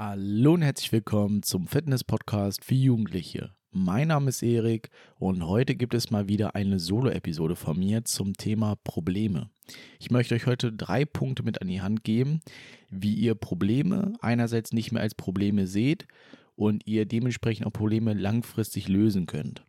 [0.00, 3.50] Hallo und herzlich willkommen zum Fitness-Podcast für Jugendliche.
[3.72, 8.34] Mein Name ist Erik und heute gibt es mal wieder eine Solo-Episode von mir zum
[8.34, 9.50] Thema Probleme.
[9.98, 12.42] Ich möchte euch heute drei Punkte mit an die Hand geben,
[12.90, 16.06] wie ihr Probleme einerseits nicht mehr als Probleme seht
[16.54, 19.64] und ihr dementsprechend auch Probleme langfristig lösen könnt.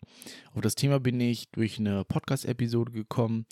[0.54, 3.48] Auf das Thema bin ich durch eine Podcast-Episode gekommen,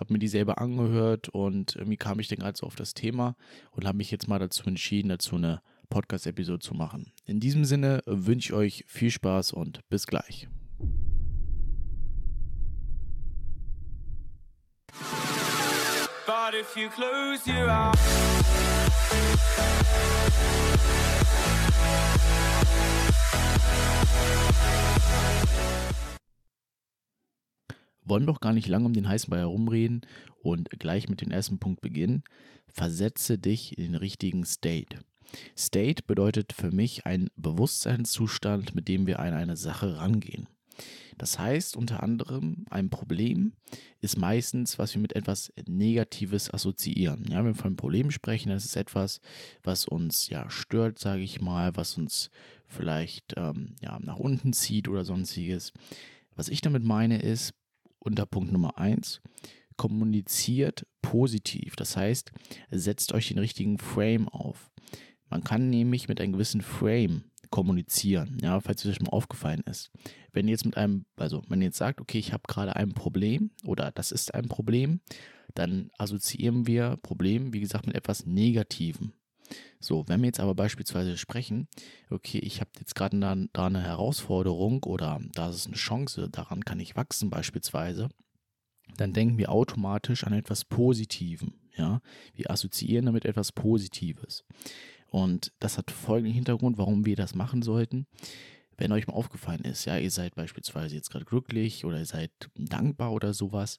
[0.00, 3.36] habe mir die selber angehört und irgendwie kam ich dann gerade so auf das Thema
[3.72, 5.60] und habe mich jetzt mal dazu entschieden, dazu eine
[5.92, 7.12] Podcast-Episode zu machen.
[7.26, 10.48] In diesem Sinne wünsche ich euch viel Spaß und bis gleich.
[16.26, 17.98] But if you close your eyes
[28.04, 30.02] wollen wir auch gar nicht lange um den heißen Brei herumreden
[30.42, 32.24] und gleich mit dem ersten Punkt beginnen.
[32.66, 34.98] Versetze dich in den richtigen State.
[35.56, 40.46] State bedeutet für mich ein Bewusstseinszustand, mit dem wir an eine Sache rangehen.
[41.18, 43.52] Das heißt unter anderem, ein Problem
[44.00, 47.26] ist meistens, was wir mit etwas Negatives assoziieren.
[47.30, 49.20] Ja, wenn wir von einem Problem sprechen, das ist etwas,
[49.62, 52.30] was uns ja stört, sage ich mal, was uns
[52.66, 55.72] vielleicht ähm, ja, nach unten zieht oder sonstiges.
[56.34, 57.54] Was ich damit meine ist,
[57.98, 59.20] unter Punkt Nummer eins
[59.76, 61.76] kommuniziert positiv.
[61.76, 62.32] Das heißt,
[62.70, 64.70] setzt euch den richtigen Frame auf.
[65.32, 69.90] Man kann nämlich mit einem gewissen Frame kommunizieren, ja, falls euch das mal aufgefallen ist.
[70.30, 72.92] Wenn ihr jetzt mit einem, also wenn ihr jetzt sagt, okay, ich habe gerade ein
[72.92, 75.00] Problem oder das ist ein Problem,
[75.54, 79.14] dann assoziieren wir Problem, wie gesagt, mit etwas Negativem.
[79.80, 81.66] So, wenn wir jetzt aber beispielsweise sprechen,
[82.10, 86.62] okay, ich habe jetzt gerade da, da eine Herausforderung oder da ist eine Chance, daran
[86.62, 88.10] kann ich wachsen beispielsweise,
[88.98, 91.54] dann denken wir automatisch an etwas Positivem.
[91.74, 92.02] Ja,
[92.34, 94.44] wir assoziieren damit etwas Positives.
[95.12, 98.06] Und das hat folgenden Hintergrund, warum wir das machen sollten.
[98.78, 102.30] Wenn euch mal aufgefallen ist, ja, ihr seid beispielsweise jetzt gerade glücklich oder ihr seid
[102.56, 103.78] dankbar oder sowas,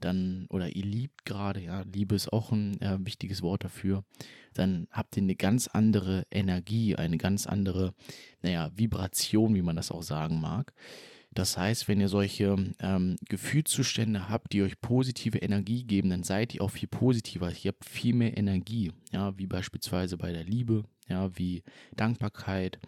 [0.00, 4.04] dann, oder ihr liebt gerade, ja, Liebe ist auch ein äh, wichtiges Wort dafür,
[4.54, 7.92] dann habt ihr eine ganz andere Energie, eine ganz andere,
[8.42, 10.72] naja, Vibration, wie man das auch sagen mag.
[11.38, 16.52] Das heißt, wenn ihr solche ähm, Gefühlszustände habt, die euch positive Energie geben, dann seid
[16.52, 17.52] ihr auch viel positiver.
[17.62, 21.62] Ihr habt viel mehr Energie, ja, wie beispielsweise bei der Liebe, ja, wie
[21.94, 22.80] Dankbarkeit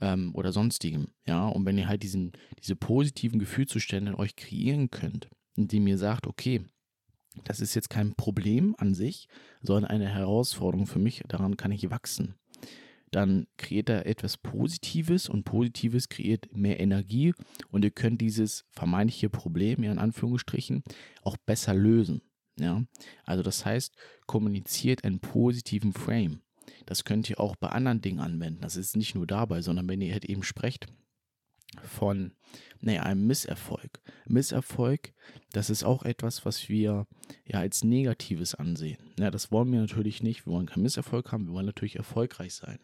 [0.00, 1.46] ähm, oder sonstigem, ja.
[1.46, 6.26] Und wenn ihr halt diesen, diese positiven Gefühlszustände in euch kreieren könnt, indem ihr sagt,
[6.26, 6.64] okay,
[7.44, 9.28] das ist jetzt kein Problem an sich,
[9.62, 12.34] sondern eine Herausforderung für mich, daran kann ich wachsen
[13.10, 17.34] dann kreiert er etwas Positives und Positives kreiert mehr Energie
[17.70, 20.82] und ihr könnt dieses vermeintliche Problem, ja in Anführungsstrichen,
[21.22, 22.22] auch besser lösen.
[22.58, 22.82] Ja,
[23.24, 23.94] also das heißt,
[24.26, 26.40] kommuniziert einen positiven Frame.
[26.86, 28.62] Das könnt ihr auch bei anderen Dingen anwenden.
[28.62, 30.86] Das ist nicht nur dabei, sondern wenn ihr halt eben sprecht
[31.82, 32.32] von
[32.80, 34.00] naja, einem Misserfolg.
[34.26, 35.12] Misserfolg,
[35.52, 37.06] das ist auch etwas, was wir
[37.44, 38.98] ja als Negatives ansehen.
[39.18, 40.46] Ja, das wollen wir natürlich nicht.
[40.46, 42.78] Wir wollen keinen Misserfolg haben, wir wollen natürlich erfolgreich sein.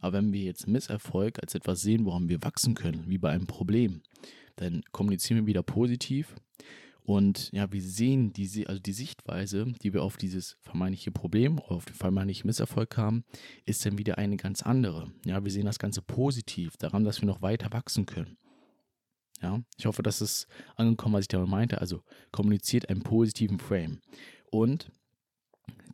[0.00, 3.46] Aber wenn wir jetzt Misserfolg als etwas sehen, woran wir wachsen können, wie bei einem
[3.46, 4.02] Problem,
[4.56, 6.34] dann kommunizieren wir wieder positiv
[7.08, 11.86] und ja, wir sehen die, also die Sichtweise, die wir auf dieses vermeintliche Problem, auf
[11.86, 13.24] den vermeintlichen Misserfolg haben,
[13.64, 15.10] ist dann wieder eine ganz andere.
[15.24, 18.36] Ja, wir sehen das Ganze positiv, daran, dass wir noch weiter wachsen können.
[19.40, 21.80] Ja, ich hoffe, das ist angekommen, was ich damit meinte.
[21.80, 24.02] Also kommuniziert einen positiven Frame.
[24.50, 24.92] Und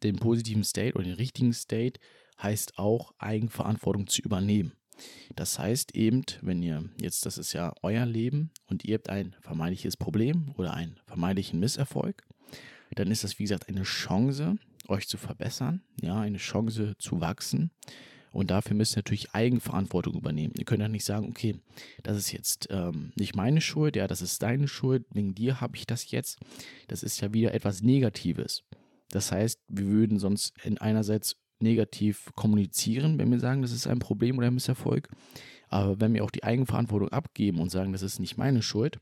[0.03, 2.01] den positiven State oder den richtigen State
[2.43, 4.73] heißt auch Eigenverantwortung zu übernehmen.
[5.35, 9.35] Das heißt eben, wenn ihr jetzt, das ist ja euer Leben und ihr habt ein
[9.41, 12.23] vermeintliches Problem oder einen vermeintlichen Misserfolg,
[12.95, 14.57] dann ist das wie gesagt eine Chance,
[14.89, 17.71] euch zu verbessern, ja, eine Chance zu wachsen.
[18.31, 20.55] Und dafür müsst ihr natürlich Eigenverantwortung übernehmen.
[20.59, 21.61] Ihr könnt ja nicht sagen, okay,
[22.03, 25.77] das ist jetzt ähm, nicht meine Schuld, ja, das ist deine Schuld, wegen dir habe
[25.77, 26.39] ich das jetzt.
[26.89, 28.65] Das ist ja wieder etwas Negatives.
[29.11, 33.99] Das heißt, wir würden sonst in einerseits negativ kommunizieren, wenn wir sagen, das ist ein
[33.99, 35.09] Problem oder ein Misserfolg.
[35.69, 38.99] Aber wenn wir auch die Eigenverantwortung abgeben und sagen, das ist nicht meine Schuld,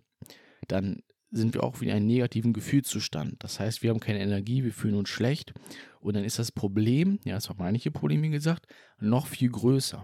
[0.69, 3.43] dann sind wir auch wieder in einem negativen Gefühlszustand.
[3.43, 5.55] Das heißt, wir haben keine Energie, wir fühlen uns schlecht
[6.01, 8.67] und dann ist das Problem, ja, das war manche Problem, wie gesagt,
[9.01, 10.03] noch viel größer.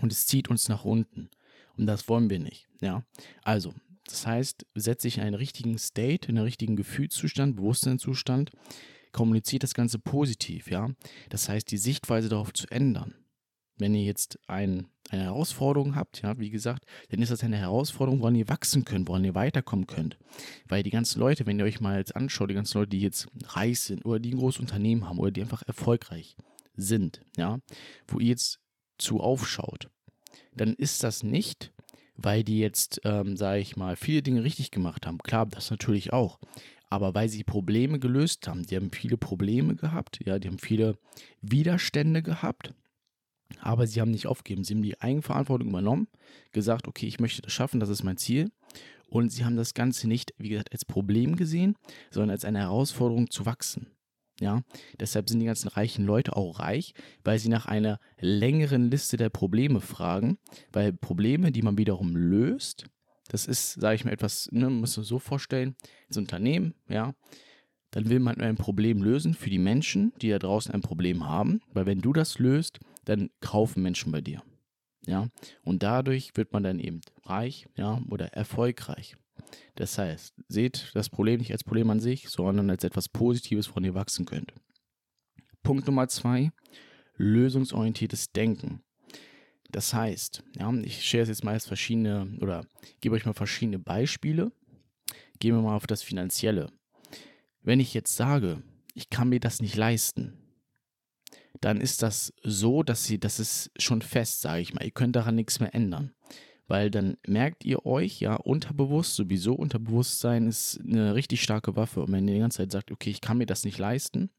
[0.00, 1.28] Und es zieht uns nach unten.
[1.76, 2.68] Und das wollen wir nicht.
[2.80, 3.04] Ja,
[3.42, 3.74] also,
[4.04, 8.50] das heißt, setze ich in einen richtigen State, in einen richtigen Gefühlszustand, Bewusstseinszustand,
[9.12, 10.90] kommuniziert das Ganze positiv, ja.
[11.28, 13.14] Das heißt, die Sichtweise darauf zu ändern.
[13.76, 18.20] Wenn ihr jetzt ein, eine Herausforderung habt, ja, wie gesagt, dann ist das eine Herausforderung,
[18.20, 20.18] woran ihr wachsen könnt, woran ihr weiterkommen könnt.
[20.68, 23.28] Weil die ganzen Leute, wenn ihr euch mal jetzt anschaut, die ganzen Leute, die jetzt
[23.46, 26.36] reich sind oder die ein großes Unternehmen haben oder die einfach erfolgreich
[26.76, 27.58] sind, ja,
[28.06, 28.60] wo ihr jetzt
[28.98, 29.88] zu aufschaut,
[30.54, 31.72] dann ist das nicht,
[32.16, 35.18] weil die jetzt, ähm, sage ich mal, viele Dinge richtig gemacht haben.
[35.18, 36.38] Klar, das natürlich auch.
[36.90, 40.98] Aber weil sie Probleme gelöst haben, die haben viele Probleme gehabt, ja, die haben viele
[41.40, 42.74] Widerstände gehabt,
[43.58, 44.64] aber sie haben nicht aufgegeben.
[44.64, 46.08] Sie haben die Eigenverantwortung übernommen,
[46.52, 48.50] gesagt, okay, ich möchte das schaffen, das ist mein Ziel.
[49.08, 51.74] Und sie haben das Ganze nicht, wie gesagt, als Problem gesehen,
[52.10, 53.88] sondern als eine Herausforderung zu wachsen.
[54.40, 54.62] Ja,
[54.98, 56.94] deshalb sind die ganzen reichen Leute auch reich,
[57.24, 60.38] weil sie nach einer längeren Liste der Probleme fragen,
[60.72, 62.86] weil Probleme, die man wiederum löst,
[63.30, 65.76] das ist, sage ich mal, etwas, ne, muss man so vorstellen,
[66.08, 67.14] das Unternehmen, ja,
[67.92, 71.60] dann will man ein Problem lösen für die Menschen, die da draußen ein Problem haben,
[71.72, 74.42] weil wenn du das löst, dann kaufen Menschen bei dir.
[75.06, 75.28] Ja,
[75.62, 79.16] und dadurch wird man dann eben reich, ja, oder erfolgreich.
[79.76, 83.84] Das heißt, seht das Problem nicht als Problem an sich, sondern als etwas Positives, von
[83.84, 84.52] ihr wachsen könnt.
[85.62, 86.50] Punkt Nummer zwei,
[87.16, 88.82] lösungsorientiertes Denken.
[89.70, 92.66] Das heißt, ja, ich share jetzt mal verschiedene oder
[93.00, 94.52] gebe euch mal verschiedene Beispiele.
[95.38, 96.70] Gehen wir mal auf das Finanzielle.
[97.62, 98.62] Wenn ich jetzt sage,
[98.94, 100.36] ich kann mir das nicht leisten,
[101.60, 104.84] dann ist das so, dass sie, das ist schon fest, sage ich mal.
[104.84, 106.14] Ihr könnt daran nichts mehr ändern
[106.70, 112.04] weil dann merkt ihr euch ja unterbewusst, sowieso Unterbewusstsein ist eine richtig starke Waffe.
[112.04, 114.30] Und wenn ihr die ganze Zeit sagt, okay, ich kann mir das nicht leisten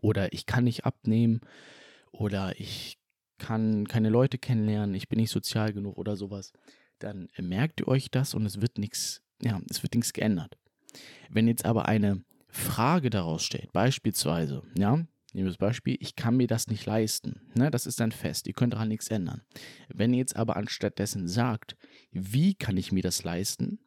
[0.00, 1.42] oder ich kann nicht abnehmen
[2.12, 2.96] oder ich
[3.40, 6.52] kann keine Leute kennenlernen, ich bin nicht sozial genug oder sowas,
[7.00, 10.56] dann merkt ihr euch das und es wird nichts, ja, es wird nichts geändert.
[11.28, 16.36] Wenn jetzt aber eine Frage daraus steht, beispielsweise, ja, Nehmen wir das Beispiel, ich kann
[16.36, 17.40] mir das nicht leisten.
[17.54, 19.42] Ne, das ist dann fest, ihr könnt daran nichts ändern.
[19.88, 21.76] Wenn ihr jetzt aber anstatt dessen sagt,
[22.10, 23.78] wie kann ich mir das leisten,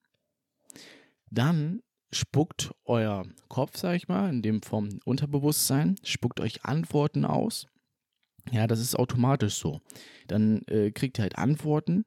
[1.29, 7.67] dann spuckt euer Kopf, sag ich mal, in dem vom Unterbewusstsein, spuckt euch Antworten aus.
[8.51, 9.81] Ja, das ist automatisch so.
[10.27, 12.05] Dann äh, kriegt ihr halt Antworten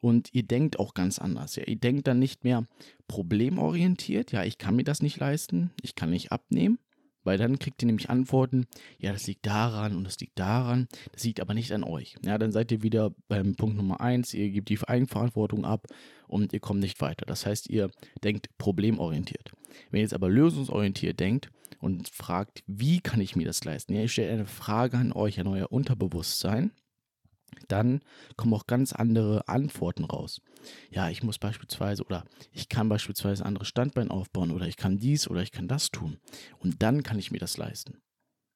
[0.00, 1.56] und ihr denkt auch ganz anders.
[1.56, 2.66] Ja, ihr denkt dann nicht mehr
[3.08, 4.32] problemorientiert.
[4.32, 6.78] Ja, ich kann mir das nicht leisten, ich kann nicht abnehmen,
[7.24, 8.66] weil dann kriegt ihr nämlich Antworten,
[8.98, 12.16] ja, das liegt daran und das liegt daran, das liegt aber nicht an euch.
[12.24, 15.86] Ja, dann seid ihr wieder beim Punkt Nummer eins, ihr gebt die Eigenverantwortung ab
[16.28, 17.26] und ihr kommt nicht weiter.
[17.26, 17.90] Das heißt, ihr
[18.22, 19.52] denkt problemorientiert.
[19.90, 21.50] Wenn ihr jetzt aber lösungsorientiert denkt
[21.86, 23.94] und fragt, wie kann ich mir das leisten?
[23.94, 26.72] Ja, ihr stellt eine Frage an euch, an euer Unterbewusstsein
[27.68, 28.00] dann
[28.36, 30.40] kommen auch ganz andere Antworten raus.
[30.90, 34.98] Ja, ich muss beispielsweise oder ich kann beispielsweise ein anderes Standbein aufbauen oder ich kann
[34.98, 36.18] dies oder ich kann das tun.
[36.58, 37.98] Und dann kann ich mir das leisten.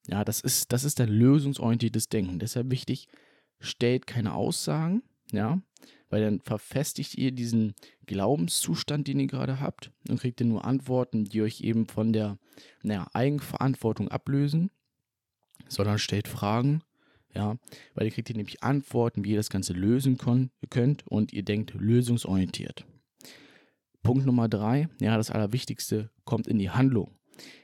[0.07, 2.39] Ja, das ist, das ist ein lösungsorientiertes Denken.
[2.39, 3.09] Deshalb wichtig,
[3.61, 5.61] stellt keine Aussagen, ja,
[6.11, 7.75] weil dann verfestigt ihr diesen
[8.07, 12.39] Glaubenszustand, den ihr gerade habt und kriegt ihr nur Antworten, die euch eben von der
[12.83, 14.71] naja, Eigenverantwortung ablösen,
[15.69, 16.83] sondern stellt Fragen
[17.35, 17.57] ja,
[17.95, 21.75] weil ihr kriegt hier nämlich Antworten, wie ihr das Ganze lösen könnt und ihr denkt
[21.75, 22.85] lösungsorientiert.
[24.03, 27.15] Punkt Nummer drei, ja, das Allerwichtigste, kommt in die Handlung.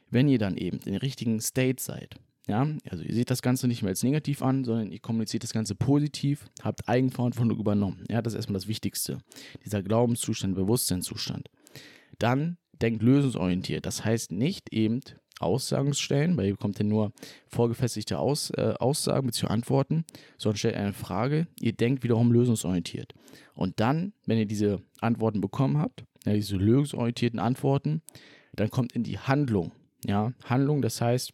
[0.08, 2.16] Wenn ihr dann eben in den richtigen State seid,
[2.48, 5.52] ja, also ihr seht das Ganze nicht mehr als negativ an, sondern ihr kommuniziert das
[5.52, 8.04] Ganze positiv, habt Eigenverantwortung übernommen.
[8.08, 9.18] Ja, das ist erstmal das Wichtigste.
[9.64, 11.48] Dieser Glaubenszustand, Bewusstseinszustand.
[12.18, 13.84] Dann denkt lösungsorientiert.
[13.84, 15.00] Das heißt nicht eben,
[15.38, 17.12] Aussagen stellen, weil ihr bekommt ja nur
[17.48, 19.48] vorgefestigte Aus, äh, Aussagen bzw.
[19.48, 20.04] Antworten,
[20.38, 21.46] sondern stellt eine Frage.
[21.60, 23.12] Ihr denkt wiederum lösungsorientiert.
[23.54, 28.02] Und dann, wenn ihr diese Antworten bekommen habt, ja, diese lösungsorientierten Antworten,
[28.54, 29.72] dann kommt in die Handlung.
[30.06, 31.32] Ja, Handlung, das heißt,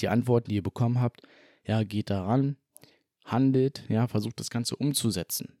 [0.00, 1.22] die Antworten, die ihr bekommen habt,
[1.66, 2.56] ja, geht daran,
[3.24, 5.58] handelt, ja, versucht das Ganze umzusetzen.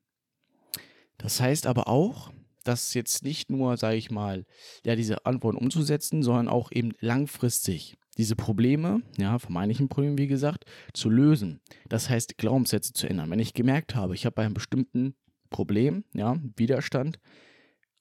[1.18, 2.32] Das heißt aber auch,
[2.64, 4.44] das jetzt nicht nur, sage ich mal,
[4.84, 10.64] ja, diese Antworten umzusetzen, sondern auch eben langfristig diese Probleme, ja, vermeintlichen Probleme, wie gesagt,
[10.92, 11.60] zu lösen.
[11.88, 13.30] Das heißt, Glaubenssätze zu ändern.
[13.30, 15.14] Wenn ich gemerkt habe, ich habe bei einem bestimmten
[15.48, 17.18] Problem, ja, Widerstand,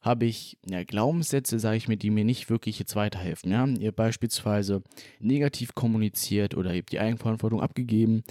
[0.01, 3.51] habe ich ja, Glaubenssätze, sage ich mir, die mir nicht wirklich jetzt weiterhelfen.
[3.51, 3.65] Ja?
[3.67, 4.81] Ihr beispielsweise
[5.19, 8.23] negativ kommuniziert oder ihr habt die Eigenverantwortung abgegeben,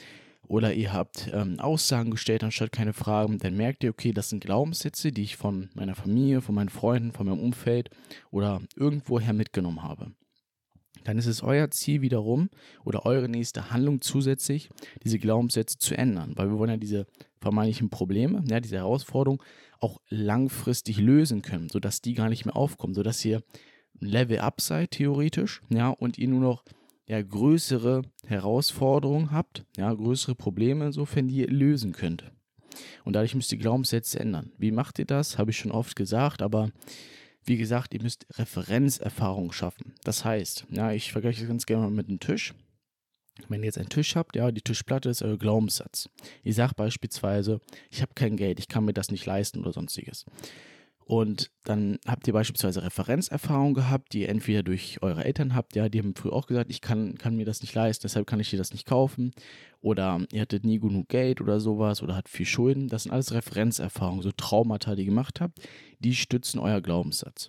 [0.49, 4.43] oder ihr habt ähm, Aussagen gestellt anstatt keine Fragen, dann merkt ihr, okay, das sind
[4.43, 7.91] Glaubenssätze, die ich von meiner Familie, von meinen Freunden, von meinem Umfeld
[8.31, 10.13] oder irgendwoher mitgenommen habe.
[11.05, 12.49] Dann ist es euer Ziel wiederum
[12.85, 14.71] oder eure nächste Handlung zusätzlich,
[15.05, 17.07] diese Glaubenssätze zu ändern, weil wir wollen ja diese
[17.41, 19.43] vermeintlichen Probleme, ja, diese Herausforderung
[19.81, 23.43] auch langfristig lösen können, sodass die gar nicht mehr aufkommen, sodass ihr
[24.01, 26.65] ein Level up seid, theoretisch, ja, und ihr nur noch
[27.07, 32.31] ja, größere Herausforderungen habt, ja, größere Probleme insofern, die ihr lösen könnt.
[33.05, 34.53] Und dadurch müsst ihr Glaubenssätze ändern.
[34.59, 35.39] Wie macht ihr das?
[35.39, 36.71] Habe ich schon oft gesagt, aber
[37.45, 39.95] wie gesagt, ihr müsst Referenzerfahrung schaffen.
[40.05, 42.55] Das heißt, ja, ich vergleiche das ganz gerne mal mit einem Tisch.
[43.49, 46.09] Wenn ihr jetzt einen Tisch habt, ja, die Tischplatte ist euer Glaubenssatz.
[46.43, 50.25] Ihr sagt beispielsweise, ich habe kein Geld, ich kann mir das nicht leisten oder sonstiges.
[51.09, 55.89] Und dann habt ihr beispielsweise Referenzerfahrungen gehabt, die ihr entweder durch eure Eltern habt, ja,
[55.89, 58.51] die haben früher auch gesagt, ich kann, kann mir das nicht leisten, deshalb kann ich
[58.51, 59.31] dir das nicht kaufen.
[59.81, 62.89] Oder ihr hattet nie genug Geld oder sowas oder hat viel Schulden.
[62.89, 65.59] Das sind alles Referenzerfahrungen, so Traumata, die ihr gemacht habt,
[65.99, 67.49] die stützen euer Glaubenssatz.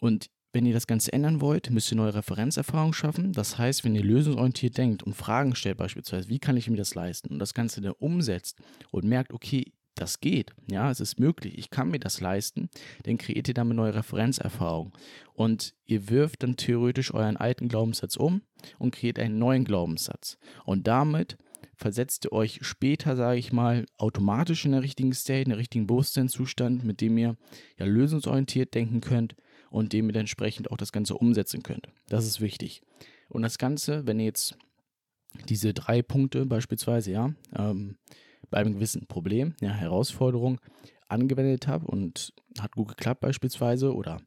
[0.00, 3.32] Und wenn ihr das Ganze ändern wollt, müsst ihr neue Referenzerfahrungen schaffen.
[3.32, 6.94] Das heißt, wenn ihr lösungsorientiert denkt und Fragen stellt, beispielsweise, wie kann ich mir das
[6.94, 8.58] leisten und das Ganze dann umsetzt
[8.90, 12.70] und merkt, okay, das geht, ja, es ist möglich, ich kann mir das leisten,
[13.02, 14.92] dann kreiert ihr damit neue Referenzerfahrungen
[15.34, 18.40] und ihr wirft dann theoretisch euren alten Glaubenssatz um
[18.78, 20.38] und kreiert einen neuen Glaubenssatz.
[20.64, 21.36] Und damit
[21.76, 25.86] versetzt ihr euch später, sage ich mal, automatisch in den richtigen State, in den richtigen
[25.86, 27.36] Bewusstseinszustand, mit dem ihr
[27.78, 29.34] ja lösungsorientiert denken könnt
[29.72, 31.88] und dem ihr entsprechend auch das Ganze umsetzen könnt.
[32.08, 32.82] Das ist wichtig.
[33.28, 34.56] Und das Ganze, wenn ihr jetzt
[35.48, 37.96] diese drei Punkte beispielsweise, ja, ähm,
[38.50, 40.60] bei einem gewissen Problem, ja, Herausforderung
[41.08, 44.20] angewendet habt und hat gut geklappt beispielsweise oder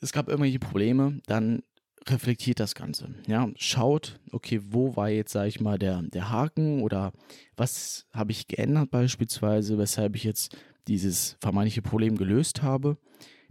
[0.00, 1.62] es gab irgendwelche Probleme, dann
[2.08, 3.14] reflektiert das Ganze.
[3.26, 7.12] Ja, schaut, okay, wo war jetzt, sage ich mal, der, der Haken oder
[7.56, 10.56] was habe ich geändert beispielsweise, weshalb ich jetzt
[10.88, 12.96] dieses vermeintliche Problem gelöst habe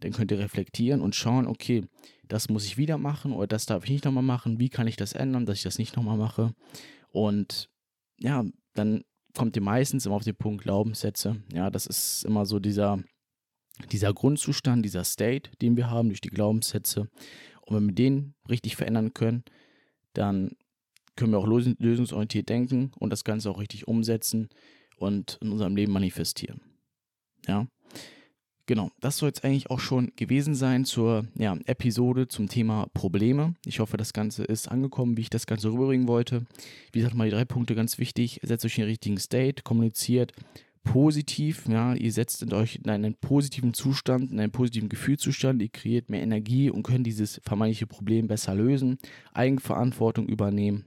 [0.02, 1.86] dann könnt ihr reflektieren und schauen, okay,
[2.28, 4.60] das muss ich wieder machen oder das darf ich nicht nochmal machen.
[4.60, 6.54] Wie kann ich das ändern, dass ich das nicht nochmal mache?
[7.12, 7.70] Und
[8.20, 9.04] ja, dann
[9.36, 11.42] kommt ihr meistens immer auf den Punkt Glaubenssätze.
[11.54, 13.04] Ja, das ist immer so dieser,
[13.92, 17.10] dieser Grundzustand, dieser State, den wir haben durch die Glaubenssätze.
[17.62, 19.44] Und wenn wir den richtig verändern können,
[20.14, 20.52] dann
[21.16, 24.50] können wir auch lösungsorientiert denken und das Ganze auch richtig umsetzen
[24.98, 26.62] und in unserem Leben manifestieren.
[27.48, 27.68] Ja.
[28.72, 33.54] Genau, das soll jetzt eigentlich auch schon gewesen sein zur ja, Episode zum Thema Probleme.
[33.66, 36.46] Ich hoffe, das Ganze ist angekommen, wie ich das Ganze rüberbringen wollte.
[36.94, 38.40] Wie gesagt, mal die drei Punkte ganz wichtig.
[38.44, 40.32] Setzt euch in den richtigen State, kommuniziert
[40.86, 46.10] positiv, ja, ihr setzt euch in einen positiven Zustand, in einen positiven Gefühlszustand, ihr kreiert
[46.10, 49.00] mehr Energie und könnt dieses vermeintliche Problem besser lösen,
[49.34, 50.86] Eigenverantwortung übernehmen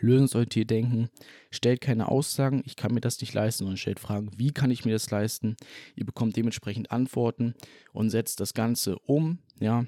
[0.00, 1.08] lösungsorientiert denken,
[1.50, 4.84] stellt keine Aussagen, ich kann mir das nicht leisten, sondern stellt Fragen, wie kann ich
[4.84, 5.56] mir das leisten?
[5.94, 7.54] Ihr bekommt dementsprechend Antworten
[7.92, 9.86] und setzt das Ganze um, ja,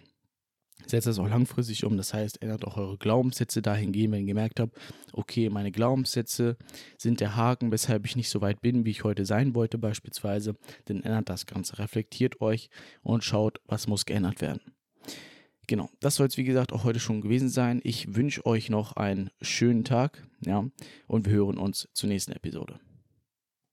[0.87, 4.61] setzt das auch langfristig um, das heißt, ändert auch eure Glaubenssätze dahingehend, wenn ihr gemerkt
[4.61, 4.76] habt,
[5.12, 6.56] okay, meine Glaubenssätze
[6.99, 10.56] sind der Haken, weshalb ich nicht so weit bin, wie ich heute sein wollte beispielsweise,
[10.87, 12.70] dann ändert das Ganze, reflektiert euch
[13.02, 14.61] und schaut, was muss geändert werden.
[15.66, 17.80] Genau, das soll es wie gesagt auch heute schon gewesen sein.
[17.85, 20.64] Ich wünsche euch noch einen schönen Tag, ja,
[21.06, 22.80] und wir hören uns zur nächsten Episode.